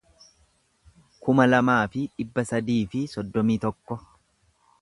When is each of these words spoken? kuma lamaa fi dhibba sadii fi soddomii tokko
kuma 1.27 1.45
lamaa 1.51 1.77
fi 1.97 2.07
dhibba 2.15 2.47
sadii 2.53 2.81
fi 2.95 3.05
soddomii 3.15 3.63
tokko 3.67 4.03